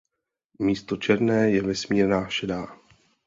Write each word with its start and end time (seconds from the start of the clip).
Místo 0.59 0.97
černé 0.97 1.51
je 1.51 1.61
vesmírná 1.61 2.29
šedá. 2.29 2.67